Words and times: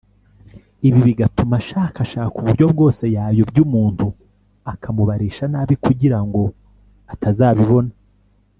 ibi 0.87 0.99
bigatuma 1.07 1.53
ashakashaka 1.61 2.33
uburyo 2.39 2.65
bwose 2.73 3.03
yayobya 3.15 3.59
umuntu 3.67 4.07
akamubarisha 4.71 5.43
nabi 5.53 5.75
kugira 5.85 6.19
ngo 6.25 6.41
atazabibona 7.15 7.91